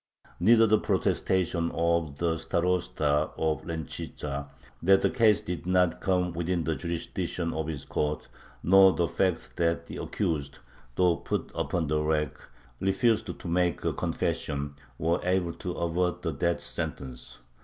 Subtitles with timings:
[0.39, 4.47] Neither the protestation of the Starosta of Lenchitza,
[4.81, 8.27] that the case did not come within the jurisdiction of his court,
[8.63, 10.57] nor the fact that the accused,
[10.95, 12.33] though put upon the rack,
[12.79, 17.37] refused to make a confession, were able to avert the death sentence.